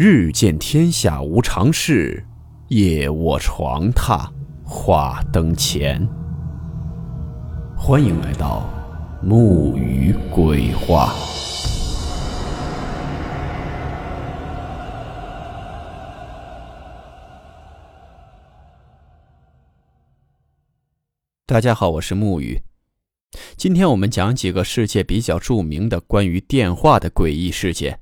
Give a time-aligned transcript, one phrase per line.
[0.00, 2.24] 日见天下无常事，
[2.68, 4.30] 夜卧床榻
[4.62, 6.08] 话灯前。
[7.76, 8.70] 欢迎来到
[9.20, 11.12] 木鱼鬼话。
[21.44, 22.62] 大家好，我是木鱼。
[23.56, 27.98] 今天我们讲几个世界比较著名的关于电话的诡异事件。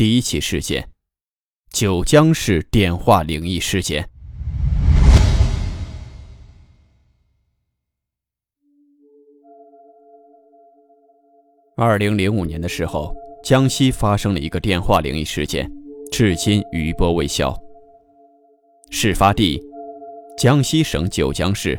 [0.00, 0.88] 第一起事件：
[1.74, 4.08] 九江市电话灵异事件。
[11.76, 15.70] 二零零五年的时候，江西发生了一个电话灵异事件，
[16.10, 17.54] 至今余波未消。
[18.88, 19.62] 事发地。
[20.38, 21.78] 江西省九江市，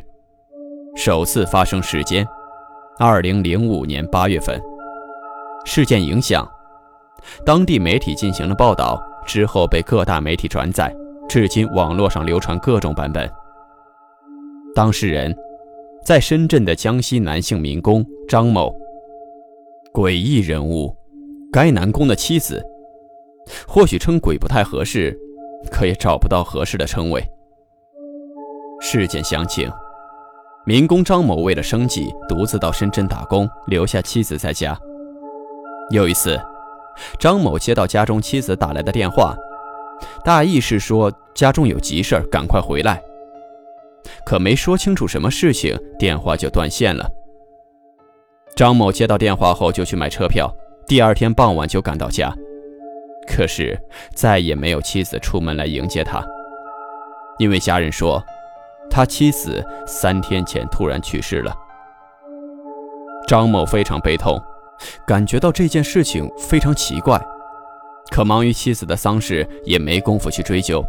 [0.94, 2.24] 首次发生时间，
[3.00, 4.62] 二零零五年八月份。
[5.64, 6.48] 事件影响，
[7.44, 10.94] 当地媒体进行了报道，之后被各大媒体转载，
[11.28, 13.30] 至今网络上流传各种版本。
[14.74, 15.36] 当事人，
[16.04, 18.74] 在深圳的江西男性民工张某。
[19.92, 20.96] 诡异人物，
[21.52, 22.64] 该男工的妻子。
[23.66, 25.14] 或许称鬼不太合适，
[25.70, 27.22] 可也找不到合适的称谓。
[28.80, 29.70] 事件详情：
[30.64, 34.78] 民工张某为了生计，独自到深圳打工，留下妻子在家。
[35.90, 36.40] 有一次，
[37.18, 39.34] 张某接到家中妻子打来的电话，
[40.24, 43.02] 大意是说家中有急事赶快回来。
[44.24, 47.08] 可没说清楚什么事情，电话就断线了。
[48.54, 50.52] 张某接到电话后就去买车票，
[50.86, 52.34] 第二天傍晚就赶到家，
[53.26, 53.80] 可是
[54.14, 56.22] 再也没有妻子出门来迎接他，
[57.38, 58.22] 因为家人说。
[58.90, 61.54] 他妻子三天前突然去世了，
[63.26, 64.38] 张某非常悲痛，
[65.06, 67.20] 感觉到这件事情非常奇怪，
[68.10, 70.84] 可忙于妻子的丧事，也没工夫去追究，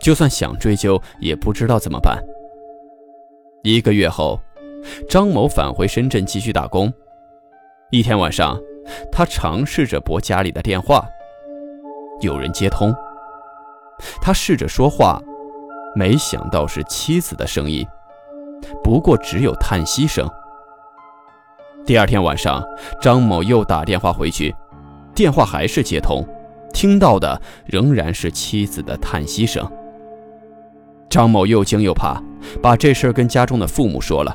[0.00, 2.22] 就算想追究，也不知道怎么办。
[3.62, 4.40] 一个月后，
[5.08, 6.92] 张某返回深圳继续打工。
[7.90, 8.60] 一天晚上，
[9.10, 11.06] 他尝试着拨家里的电话，
[12.20, 12.94] 有人接通，
[14.20, 15.20] 他试着说话。
[15.96, 17.86] 没想到是妻子的声音，
[18.82, 20.28] 不过只有叹息声。
[21.86, 22.64] 第二天晚上，
[22.98, 24.54] 张某又打电话回去，
[25.14, 26.26] 电话还是接通，
[26.72, 29.70] 听到的仍然是妻子的叹息声。
[31.10, 32.18] 张某又惊又怕，
[32.62, 34.34] 把这事儿跟家中的父母说了，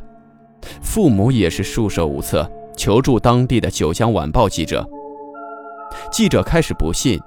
[0.81, 4.87] 父母也是束手无策，求助当地的《九江晚报》记者。
[6.11, 7.19] 记者开始不信，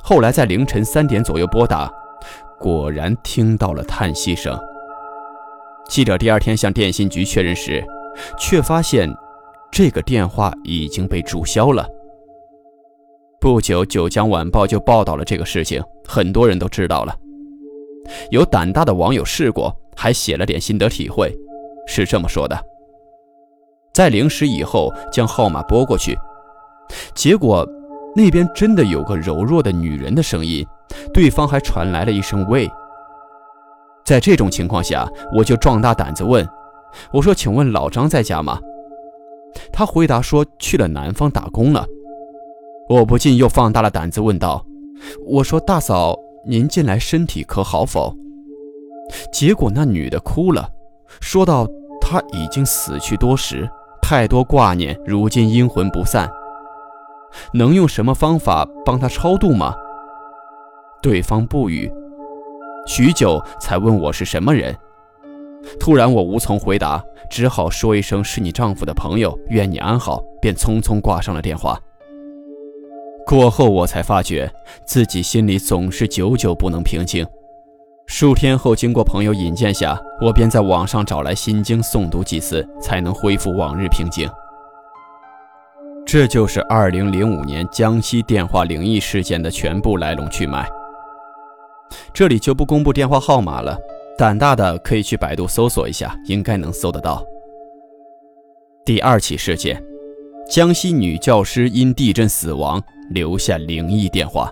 [0.00, 1.90] 后来在凌晨三点左右拨打。
[2.60, 4.56] 果然听到了叹息声。
[5.88, 7.84] 记者第二天向电信局确认时，
[8.38, 9.12] 却发现
[9.74, 11.84] 这个电话已经被注销了。
[13.40, 17.12] 不久，《九江晚报》就报道了这个事情，很多人都知道了。
[18.30, 21.36] 有胆大的网友试过，还写了点心得体会，
[21.88, 22.56] 是这么说的：
[23.92, 26.16] 在零时以后将号码拨过去，
[27.12, 27.68] 结果
[28.14, 30.64] 那边真的有个柔弱的女人的声音。
[31.12, 32.70] 对方还传来了一声“喂”。
[34.06, 35.04] 在这种情况下，
[35.36, 36.48] 我就壮大胆子问
[37.10, 38.56] ：“我说，请问老张在家吗？”
[39.72, 41.86] 他回答说：“去了南方打工了。”
[42.88, 44.64] 我不禁又放大了胆子问道
[45.26, 46.16] ：“我说，大嫂，
[46.46, 48.14] 您近来身体可好否？”
[49.32, 50.68] 结果那女的哭了，
[51.20, 51.66] 说道
[52.00, 53.68] ：“她已经死去多时，
[54.02, 56.30] 太多挂念，如今阴魂不散。
[57.52, 59.74] 能用什么方法帮她超度吗？”
[61.02, 61.90] 对方不语，
[62.86, 64.74] 许久才问我是什么人。
[65.78, 71.78] 突然我无从回答，只好说一声是你丈夫的朋友，愿你安好，便匆匆挂上了电话。
[73.26, 74.50] 过后我才发觉
[74.84, 77.26] 自己心里总是久久不能平静。
[78.06, 84.28] 数天后，经过朋友引荐下，我便在网上找来心经诵读几次，才能恢复往日平静。
[86.04, 90.68] 这就是2005年江西电话灵异事件的全部来龙去脉。
[92.12, 93.78] 这里就不公布电话号码了，
[94.16, 97.24] 胆大的可以去百度搜索一下，应该能搜得到。
[98.84, 99.82] 第二起事件，
[100.48, 102.80] 江西女教师因地震死亡，
[103.10, 104.50] 留下灵异电话。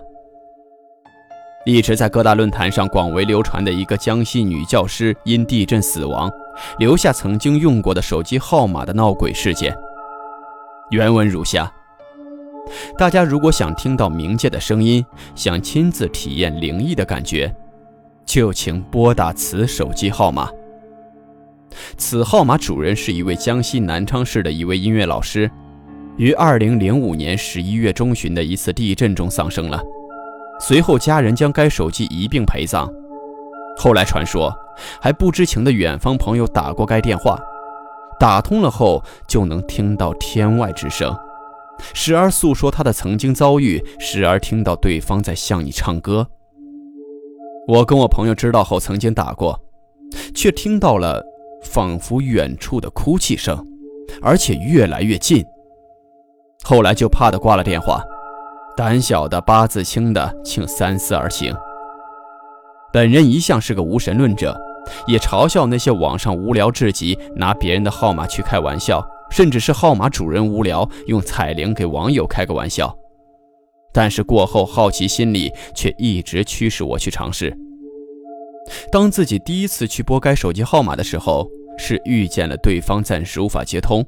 [1.65, 6.29] 一直在各大论坛上广为流传的一个江西女教师因地震死亡，
[6.77, 9.73] 留下曾经用过的手机号码的闹鬼事件。
[10.89, 11.71] 原文如下。
[12.97, 15.05] 大家如果想听到冥界的声音，
[15.35, 17.53] 想亲自体验灵异的感觉，
[18.25, 20.49] 就请拨打此手机号码。
[21.97, 25.49] 此号码主人是一位江西南昌市的一位音乐老师，
[26.17, 29.81] 于二零零五年十一月中旬的一次地震中丧生了。
[30.59, 32.87] 随后家人将该手机一并陪葬。
[33.75, 34.53] 后来传说，
[35.01, 37.39] 还不知情的远方朋友打过该电话，
[38.19, 41.15] 打通了后就能听到天外之声，
[41.95, 46.27] 时而诉说他的曾经遭遇，时而听到对方在向你唱歌。
[47.65, 49.57] 我跟我朋友知道后，曾经打过，
[50.35, 51.23] 却听到了
[51.63, 53.65] 仿佛远处的哭泣声，
[54.21, 55.41] 而且越来越近。
[56.65, 58.03] 后来就怕的挂了电话，
[58.75, 61.55] 胆小的八字轻的，请三思而行。
[62.91, 64.59] 本人一向是个无神论者，
[65.07, 69.01] 也嘲笑那些网上无聊至极拿别人的号码去开玩笑，
[69.31, 72.93] 甚至是号码主人无聊用彩铃给网友开个玩笑。
[73.93, 77.55] 但是过后好奇心理却一直驱使我去尝试。
[78.91, 81.47] 当自己第一次去拨该手机号码的时候，
[81.77, 84.05] 是遇见了对方暂时无法接通，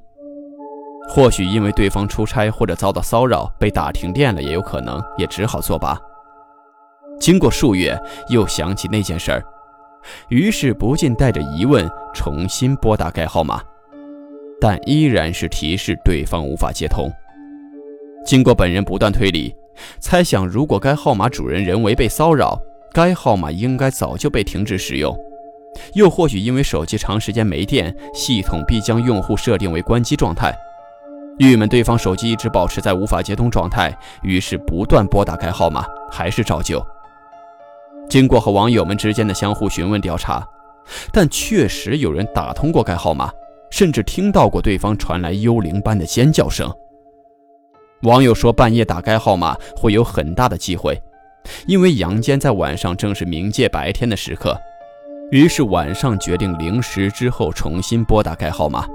[1.10, 5.98] 或许因为对方出差或者遭到骚扰被打停电了也有可能，也只好作罢。
[7.20, 7.98] 经过数月，
[8.30, 9.44] 又想起那件事儿，
[10.30, 13.62] 于是不禁带着疑问重新拨打该号码，
[14.60, 17.12] 但依然是提示对方无法接通。
[18.26, 19.54] 经过本人不断推理，
[20.00, 22.60] 猜想如果该号码主人人为被骚扰，
[22.94, 25.18] 该号码应该早就被停止使用，
[25.94, 30.56] 又或许因为手机长时间没电，系统必将用户设定为关机状态。
[31.38, 33.94] 郁闷对方手机一直保持在无法接通状态，
[34.24, 36.82] 于是不断拨打该号码，还是照旧。
[38.08, 40.48] 经过和网友们之间的相互询问调查，
[41.12, 43.30] 但确实有人打通过该号码，
[43.70, 46.74] 甚至听到过对方传来幽灵般的尖叫声。
[48.02, 51.02] 网友说，半夜打该号码会有很大的机会，
[51.68, 54.56] 因为阳间在晚上正是冥界白天的时刻。
[55.32, 58.86] 于是晚上决定零时之后重新拨打该号码。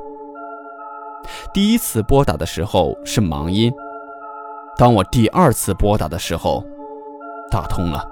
[1.52, 3.72] 第一次拨打的时候是忙音，
[4.76, 6.64] 当我第二次拨打的时候，
[7.50, 8.06] 打通了。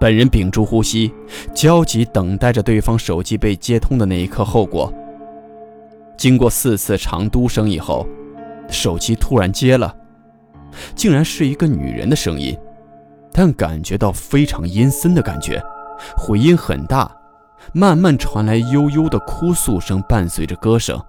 [0.00, 1.14] 本人屏住呼吸，
[1.54, 4.44] 焦急等待着对方手机被接通的那一刻。
[4.44, 4.92] 后果，
[6.16, 8.06] 经过四次长嘟声以后，
[8.68, 9.94] 手机突然接了，
[10.94, 12.56] 竟然是一个女人的声音，
[13.32, 15.62] 但感觉到非常阴森的感觉，
[16.16, 17.10] 回音很大，
[17.72, 21.00] 慢慢传来悠悠的哭诉声，伴随着歌声。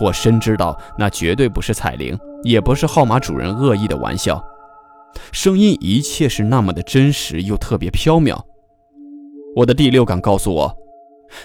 [0.00, 4.42] 我深知道那绝对不是彩铃，也不是号码主人恶意的玩笑。
[5.32, 8.40] 声音一切是那么的真实又特别飘渺，
[9.56, 10.72] 我的第六感告诉我，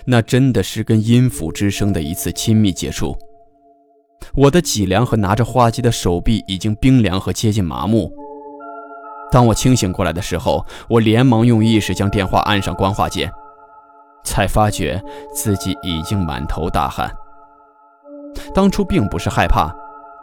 [0.05, 3.17] 那真的是跟音符之声的一次亲密接触。
[4.33, 8.11] 我的脊梁和拿着画机的手臂已经冰凉和接近麻木。
[9.31, 13.31] 当我清醒过来的时候，我连忙用意识将电话按上关话键，
[14.23, 17.11] 才发觉自己已经满头大汗。
[18.53, 19.73] 当初并不是害怕。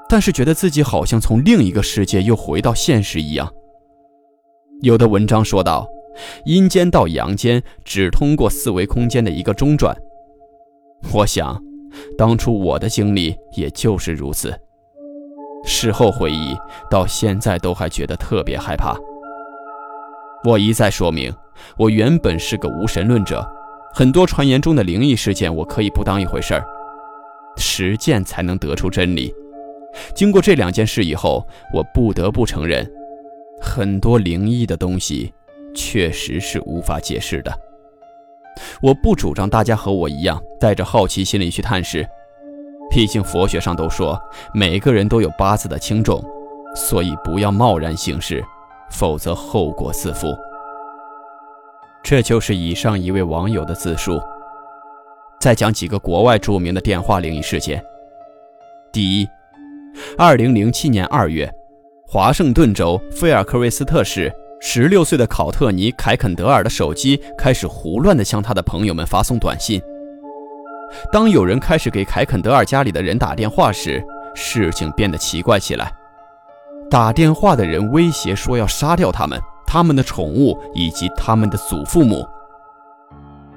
[0.08, 3.50] 但是觉得自己好像从另一个世界又回到现实一样。
[4.82, 5.88] 有的文章说到，
[6.44, 9.96] 阴间到阳间只通过四维空间的一个中转。
[11.14, 11.58] 我想，
[12.16, 14.52] 当初我的经历也就是如此。
[15.64, 16.56] 事后回忆，
[16.90, 18.96] 到现在都还觉得特别害怕。
[20.44, 21.32] 我一再说明，
[21.76, 23.46] 我原本是个无神论者，
[23.94, 26.64] 很多传言中的灵异事件我可以不当一回事儿，
[27.56, 29.32] 实践才能得出真理。
[30.14, 32.84] 经过这两件事以后，我不得不承认，
[33.60, 35.32] 很多灵异的东西
[35.74, 37.52] 确实是无法解释的。
[38.80, 42.08] 我不主张大家和我一样带着好奇心理去探视，
[42.90, 44.20] 毕竟佛学上都说
[44.52, 46.22] 每个人都有八字的轻重，
[46.74, 48.44] 所以不要贸然行事，
[48.90, 50.36] 否则后果自负。
[52.02, 54.20] 这就是以上一位网友的自述。
[55.40, 57.84] 再讲几个国外著名的电话灵异事件。
[58.92, 59.28] 第一。
[60.16, 61.52] 二零零七年二月，
[62.06, 64.32] 华盛顿州菲尔克瑞斯特市
[64.64, 69.82] 十六岁的考特尼·凯肯德尔的手机开始胡乱地向他的朋友们发送短信。
[71.12, 74.00] 当有人开始给凯肯德尔家里的人打电话时，
[74.36, 75.92] 事情变得奇怪起来。
[76.88, 82.24] 打电话的人威胁说要杀掉他们、他们的宠物以及他们的祖父母。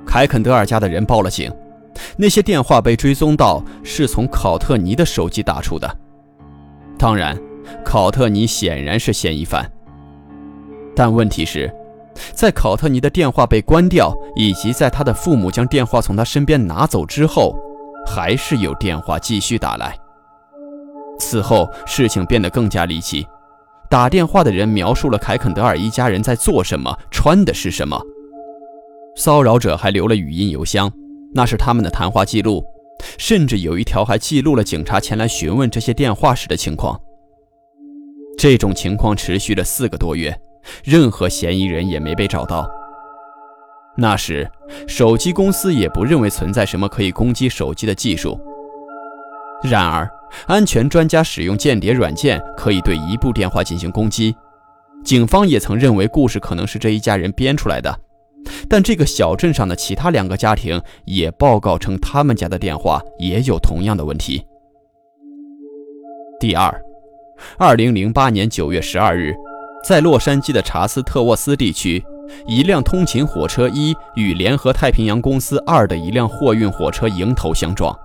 [0.08, 1.54] 凯肯德尔家的人报了警，
[2.18, 5.88] 那些电话被追踪到是从考特尼的手机打出的。
[6.98, 7.40] 当然，
[7.84, 9.72] 考特尼显然是嫌疑犯。
[10.96, 11.74] 但问题是，
[12.34, 17.56] 在考特尼的电话被关掉，以及在他的父母将电话从他身边拿走之后，
[18.08, 19.98] 还是有电话继续打来。
[21.20, 23.28] 此后，事情变得更加离奇。
[23.90, 28.02] 打电话的人描述了凯肯德尔一家人在做什么，穿的是什么。
[29.16, 30.92] 骚扰者还留了语音邮箱，
[31.34, 32.64] 那是他们的谈话记录。
[33.18, 37.00] 甚至有一条还记录了警察前来询问这些电话时的情况。
[38.38, 40.36] 这种情况持续了四个多月，
[40.84, 42.70] 任何嫌疑人也没被找到。
[43.98, 44.50] 那时，
[44.88, 48.40] 手机公司也不认为存在什么可以攻击手机的技术。
[49.64, 50.10] 然而，
[50.48, 54.36] 安全专家使用间谍软件可以对一部电话进行攻击。
[55.04, 58.00] 警方也曾认为故事可能是这一家人编出来的，
[58.68, 64.44] 但这个小镇上的其他两个家庭也报告称他们家的电话也有同样的问题。
[66.40, 66.82] 第二，
[67.58, 69.34] 二零零八年九月十二日，
[69.86, 72.04] 在洛杉矶的查斯特沃斯地区，
[72.48, 77.96] 一辆通勤火车一与联合太平洋公司二的一辆货运火车迎头相撞。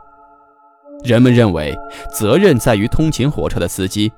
[1.02, 1.74] 人们认为
[2.12, 4.12] 责任在于通勤火车的司机，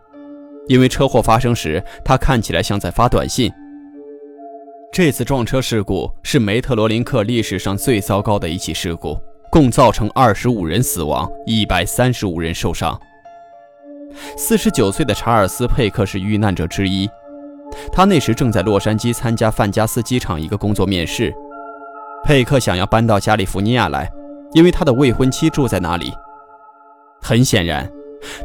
[0.66, 3.49] 因为车祸发生时他看起来像在发短信。
[4.92, 9.16] 这次撞车事故是梅特罗林克历史上最糟糕的一起事故，
[9.52, 13.00] 共造成二十五人死亡，一百三十五人受伤。
[14.37, 17.09] 四十九岁的查尔斯·佩克是遇难者之一，
[17.93, 21.33] 他那时正在洛杉矶参加范加斯机场一个工作面试。
[22.25, 24.11] 佩克想要搬到加利福尼亚来，
[24.52, 26.12] 因为他的未婚妻住在那里。
[27.21, 27.91] 很显然，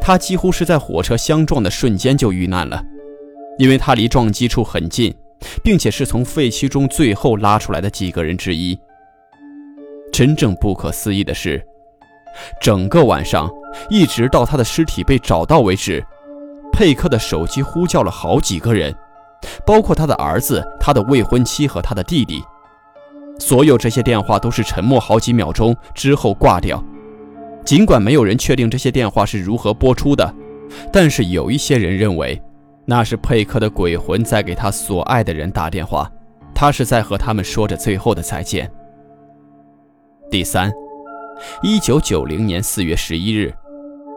[0.02, 2.82] 他几乎是在火车相撞的瞬间就遇难了，
[3.58, 5.14] 因为他离撞击处很近，
[5.64, 8.80] 并且是从废墟中最后拉出来的几个人之一。
[10.12, 11.64] 真正不可思议的是。
[12.62, 13.50] 整个晚上，
[13.90, 16.04] 一直到他的尸体被找到为止，
[16.72, 18.96] 佩克的手机呼叫了好几个人，
[19.66, 22.44] 包括他的儿子、他的未婚妻和他的弟弟。
[23.40, 26.84] 所有这些电话都是沉默好几秒钟之后挂掉。
[27.64, 30.34] 尽管没有人确定这些电话是如何播出的，
[30.92, 32.42] 但是有一些人认为，
[32.86, 36.10] 那是佩克的鬼魂在给他所爱的人打电话，
[36.56, 38.72] 他是在和他们说着最后的再见。
[40.32, 40.72] 第三。
[41.62, 43.54] 一九九零年四月十一日，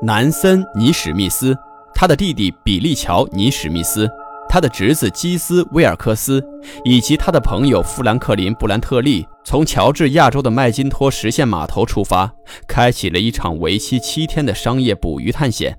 [0.01, 1.55] 南森·尼史密斯、
[1.95, 4.09] 他的弟弟比利·乔·尼史密斯、
[4.53, 6.45] 他的侄子基斯·威尔克斯
[6.85, 12.29] 以及他的朋友富兰克林·布兰特利从乔治亚州的麦金托实线码头出发，
[12.67, 15.79] 开启了一场为期七天的商业捕鱼探险。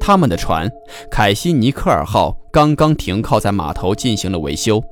[0.00, 0.68] 他们的船
[1.08, 4.82] “凯西尼克尔号”刚刚停靠在码头，进行了维修。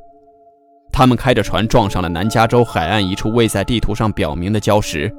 [0.92, 5.12] 他们开着船撞上了南加州海岸一处未在地图上表明的礁石。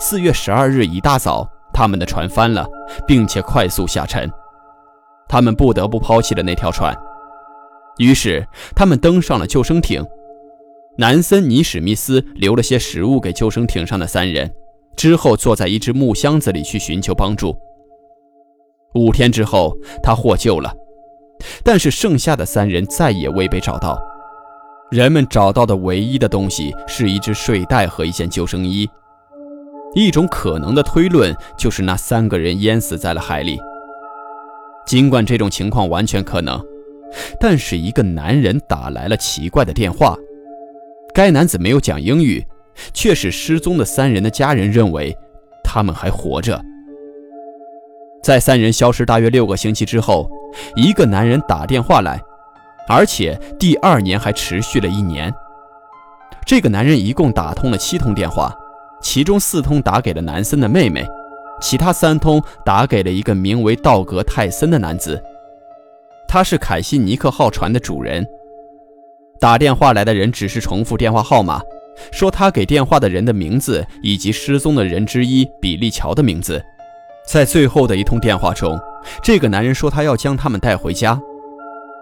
[0.00, 2.66] 四月十二日一大早，他们的船翻了，
[3.06, 4.28] 并且快速下沉。
[5.28, 6.96] 他们不得不抛弃了那条船，
[7.98, 10.02] 于是他们登上了救生艇。
[10.96, 14.52] 南森·尼史密斯留了些食物给救生艇上的三人，
[14.96, 17.56] 之后坐在一只木箱子里去寻求帮助。
[18.94, 20.74] 五天之后，他获救了，
[21.62, 23.96] 但是剩下的三人再也未被找到。
[24.90, 28.88] 人们找到的唯一的东西是一只睡袋和一件救生衣。
[29.94, 33.60] 一种可能的推论就是那三个人淹死在了海里。
[34.88, 36.58] 尽管这种情况完全可能，
[37.38, 40.16] 但是一个男人打来了奇怪的电话。
[41.12, 42.42] 该男子没有讲英语，
[42.94, 45.14] 却使失踪的三人的家人认为
[45.62, 46.58] 他们还活着。
[48.22, 50.26] 在三人消失大约六个星期之后，
[50.74, 52.18] 一个男人打电话来。
[52.88, 55.30] 而且第二年还持续了一年。
[56.46, 58.50] 这个男人一共打通了七通电话，
[59.02, 61.06] 其中四通打给了南森的妹妹，
[61.60, 65.22] 其他三通打给了一个名为道格·泰森的男子。
[66.28, 68.26] 他是凯西尼克号船的主人。
[69.40, 71.60] 打电话来的人只是重复电话号码，
[72.10, 76.62] 说他给电话的人的名字以及失踪的人之一比利·乔的名字。
[77.26, 78.78] 在最后的一通电话中，
[79.22, 81.20] 这个男人说他要将他们带回家。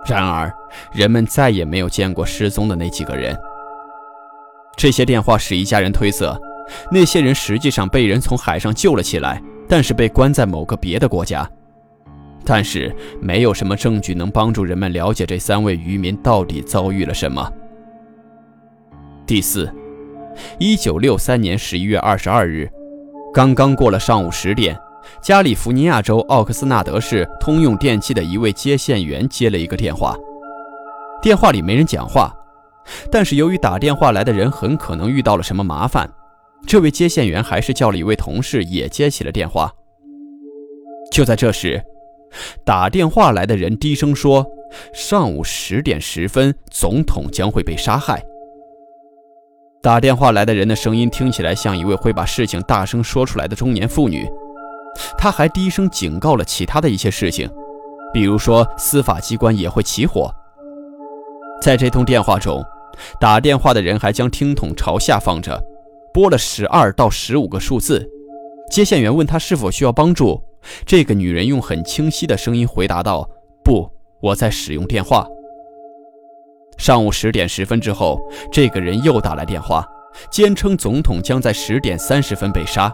[0.06, 0.52] 然而，
[0.92, 3.36] 人们再也没有见过失踪的那几个人。
[4.76, 6.40] 这些电话使一家人推测，
[6.90, 11.49] 那些人实际上被人从海上救了起来，但是被关在某个别的国家。
[12.44, 17.50] 但是，没有什么证据能帮助人们了解这三位渔民到底遭遇了什么。
[19.26, 19.68] 第四，
[20.58, 22.70] 一九六三年十一月二十二日，
[23.35, 24.78] 刚刚过了上午十点。
[25.23, 30.16] 加利福尼亚州奥克斯纳德市通用电器的一位接线员接了一个电话，
[31.23, 32.32] 电话里没人讲话，
[33.11, 36.11] 但是由于打电话来的人很可能遇到了什么麻烦，
[36.66, 39.73] 这位接线员还是叫了一位同事也接起了电话。
[41.12, 41.82] 就在这时，
[42.64, 44.44] 打电话来的人低声说
[44.92, 48.23] ：“上午十点十分，总统将会被杀害。”
[49.80, 54.28] 打电话来的人的声音听起来像一位会把事情大声说出来的中年妇女。
[55.16, 57.49] 他还低声警告了其他的一些事情，
[58.12, 60.35] 比如说司法机关也会起火。
[61.62, 62.64] 在这通电话中，
[63.20, 65.62] 打电话的人还将听筒朝下放着，
[66.16, 68.11] 拨了十二到十五个数字。
[68.70, 70.42] 接线员问他是否需要帮助，
[70.87, 73.28] 这个女人用很清晰的声音回答道
[73.62, 73.87] ：“不，
[74.23, 75.28] 我在使用电话。”
[76.78, 78.18] 上午十点十分之后，
[78.50, 79.87] 这个人又打来电话，
[80.30, 82.90] 坚称总统将在十点三十分被杀。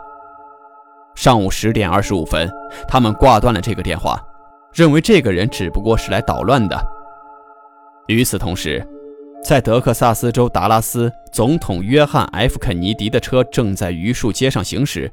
[1.15, 2.51] 上午十点二十五分，
[2.89, 4.21] 他们挂断了这个电话，
[4.73, 6.77] 认为这个人只不过是来捣乱的。
[8.09, 8.85] 与此同时，
[9.45, 15.13] 在德克萨斯州达拉斯，总统约翰 ·F· 肯尼迪的车正在榆树街上行驶。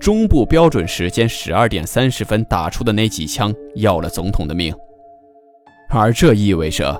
[0.00, 4.74] 中部标准时间十二点三十分打出的那几枪，要了总统的命。
[5.90, 6.98] 而这意味着，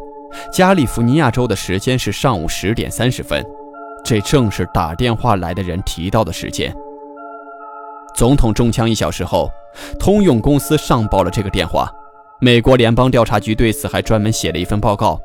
[0.53, 3.45] 加利福尼亚州的时间是上午十点三十分，
[4.05, 6.73] 这正是打电话来的人提到的时间。
[8.15, 9.51] 总统中枪一小时后，
[9.99, 11.91] 通用公司上报了这个电话。
[12.41, 15.21] 美国联邦调查局对此还专门写了一份报告。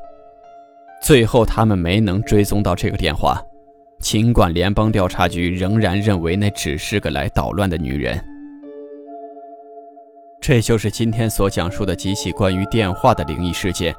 [1.04, 3.38] 最后，他们没能追踪到这个电话。
[4.00, 8.18] 尽管联邦调查局仍然认为那只是个来捣乱的女人，
[10.40, 13.94] 这就是今天所讲述的几起关于电话的灵异事件。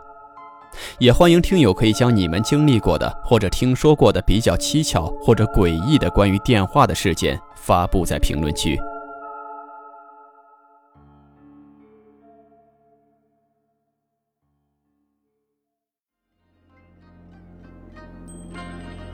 [0.98, 8.78] 也欢迎听友可以将你们经历过的或者听说过的比较蹊跷或者诡异的关于电话的事件发布在评论区。